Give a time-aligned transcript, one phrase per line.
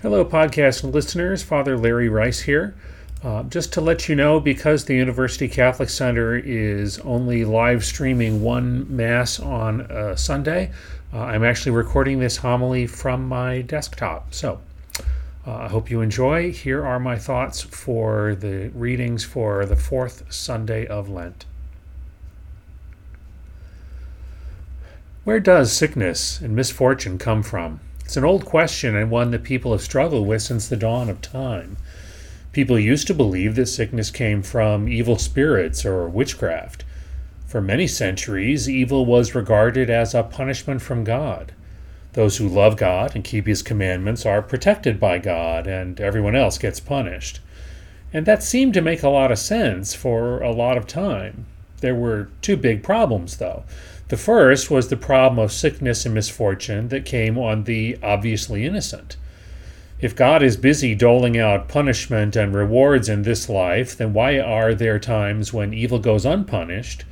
[0.00, 1.42] Hello, podcast listeners.
[1.42, 2.76] Father Larry Rice here.
[3.20, 8.40] Uh, just to let you know, because the University Catholic Center is only live streaming
[8.40, 10.70] one Mass on a Sunday,
[11.12, 14.32] uh, I'm actually recording this homily from my desktop.
[14.32, 14.60] So
[15.44, 16.52] uh, I hope you enjoy.
[16.52, 21.44] Here are my thoughts for the readings for the fourth Sunday of Lent.
[25.24, 27.80] Where does sickness and misfortune come from?
[28.08, 31.20] It's an old question and one that people have struggled with since the dawn of
[31.20, 31.76] time.
[32.52, 36.86] People used to believe that sickness came from evil spirits or witchcraft.
[37.46, 41.52] For many centuries, evil was regarded as a punishment from God.
[42.14, 46.56] Those who love God and keep His commandments are protected by God, and everyone else
[46.56, 47.40] gets punished.
[48.10, 51.44] And that seemed to make a lot of sense for a lot of time.
[51.82, 53.64] There were two big problems, though.
[54.08, 59.16] The first was the problem of sickness and misfortune that came on the obviously innocent.
[60.00, 64.72] If God is busy doling out punishment and rewards in this life, then why are
[64.74, 67.04] there times when evil goes unpunished?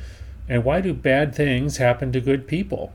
[0.49, 2.93] And why do bad things happen to good people?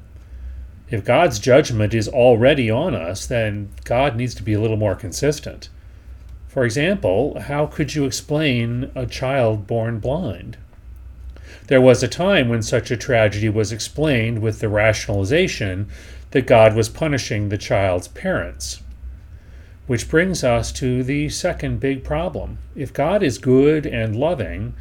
[0.90, 4.96] If God's judgment is already on us, then God needs to be a little more
[4.96, 5.70] consistent.
[6.48, 10.58] For example, how could you explain a child born blind?
[11.68, 15.90] There was a time when such a tragedy was explained with the rationalization
[16.32, 18.82] that God was punishing the child's parents.
[19.88, 22.60] Which brings us to the second big problem.
[22.76, 24.74] If God is good and loving,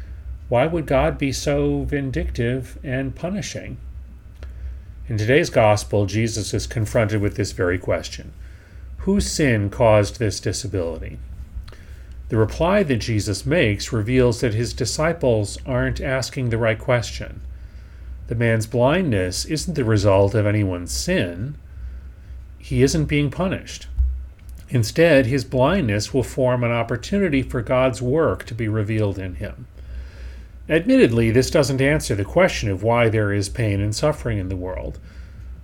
[0.49, 3.77] why would God be so vindictive and punishing?
[5.07, 8.33] In today's gospel, Jesus is confronted with this very question
[8.99, 11.19] Whose sin caused this disability?
[12.31, 17.41] The reply that Jesus makes reveals that his disciples aren't asking the right question.
[18.27, 21.55] The man's blindness isn't the result of anyone's sin.
[22.57, 23.87] He isn't being punished.
[24.69, 29.67] Instead, his blindness will form an opportunity for God's work to be revealed in him.
[30.69, 34.55] Admittedly, this doesn't answer the question of why there is pain and suffering in the
[34.55, 34.99] world,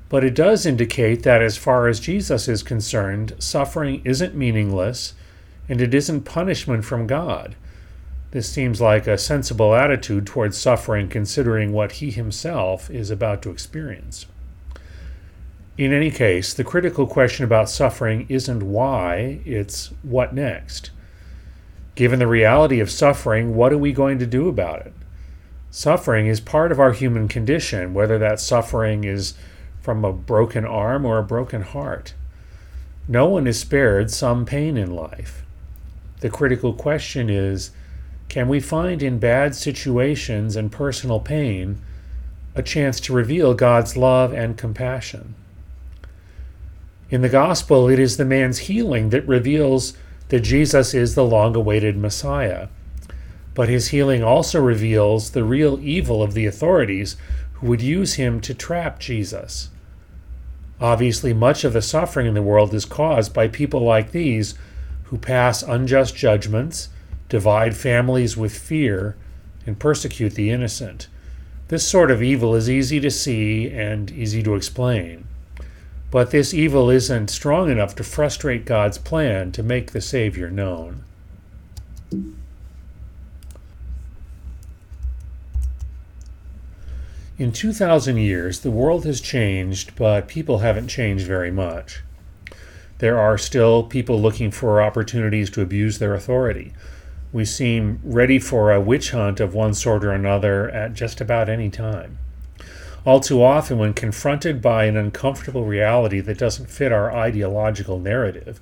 [0.09, 5.13] but it does indicate that as far as Jesus is concerned, suffering isn't meaningless
[5.69, 7.55] and it isn't punishment from God.
[8.31, 13.49] This seems like a sensible attitude towards suffering, considering what he himself is about to
[13.49, 14.25] experience.
[15.77, 20.91] In any case, the critical question about suffering isn't why, it's what next.
[21.95, 24.93] Given the reality of suffering, what are we going to do about it?
[25.71, 29.35] Suffering is part of our human condition, whether that suffering is
[29.81, 32.13] from a broken arm or a broken heart.
[33.07, 35.45] No one is spared some pain in life.
[36.19, 37.71] The critical question is
[38.29, 41.79] can we find in bad situations and personal pain
[42.55, 45.35] a chance to reveal God's love and compassion?
[47.09, 49.93] In the gospel, it is the man's healing that reveals
[50.27, 52.67] that Jesus is the long awaited Messiah.
[53.53, 57.15] But his healing also reveals the real evil of the authorities
[57.53, 59.69] who would use him to trap Jesus.
[60.81, 64.53] Obviously, much of the suffering in the world is caused by people like these
[65.07, 66.89] who pass unjust judgments,
[67.29, 69.15] divide families with fear,
[69.65, 71.07] and persecute the innocent.
[71.69, 75.27] This sort of evil is easy to see and easy to explain.
[76.09, 81.03] But this evil isn't strong enough to frustrate God's plan to make the Savior known.
[87.37, 92.01] In 2,000 years, the world has changed, but people haven't changed very much.
[92.99, 96.73] There are still people looking for opportunities to abuse their authority.
[97.31, 101.49] We seem ready for a witch hunt of one sort or another at just about
[101.49, 102.17] any time.
[103.05, 108.59] All too often, when confronted by an uncomfortable reality that doesn't fit our ideological narrative,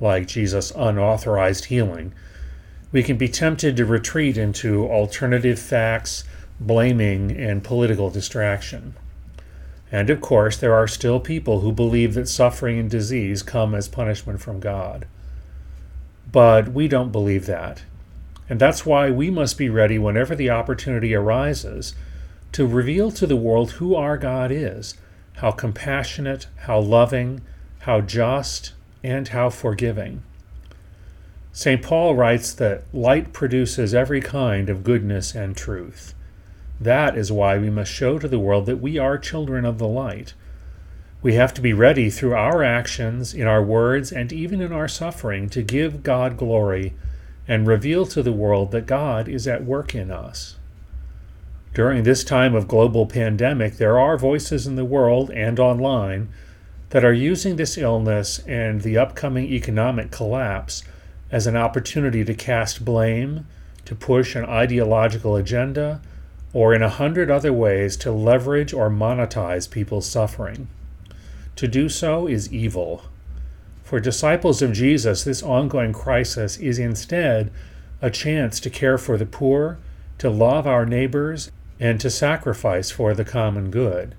[0.00, 2.14] like Jesus' unauthorized healing,
[2.92, 6.24] we can be tempted to retreat into alternative facts,
[6.60, 8.94] blaming, and political distraction.
[9.92, 13.88] And of course, there are still people who believe that suffering and disease come as
[13.88, 15.06] punishment from God.
[16.32, 17.82] But we don't believe that.
[18.48, 21.94] And that's why we must be ready whenever the opportunity arises
[22.52, 24.94] to reveal to the world who our God is,
[25.36, 27.42] how compassionate, how loving,
[27.80, 28.72] how just,
[29.04, 30.22] and how forgiving.
[31.52, 31.82] St.
[31.82, 36.14] Paul writes that light produces every kind of goodness and truth.
[36.82, 39.86] That is why we must show to the world that we are children of the
[39.86, 40.34] light.
[41.22, 44.88] We have to be ready through our actions, in our words, and even in our
[44.88, 46.94] suffering to give God glory
[47.46, 50.56] and reveal to the world that God is at work in us.
[51.72, 56.30] During this time of global pandemic, there are voices in the world and online
[56.90, 60.82] that are using this illness and the upcoming economic collapse
[61.30, 63.46] as an opportunity to cast blame,
[63.84, 66.00] to push an ideological agenda,
[66.52, 70.68] or in a hundred other ways to leverage or monetize people's suffering.
[71.56, 73.04] To do so is evil.
[73.82, 77.50] For disciples of Jesus, this ongoing crisis is instead
[78.00, 79.78] a chance to care for the poor,
[80.18, 84.14] to love our neighbors, and to sacrifice for the common good.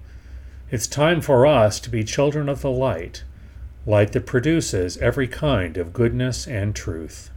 [0.70, 3.24] It's time for us to be children of the light,
[3.86, 7.30] light that produces every kind of goodness and truth.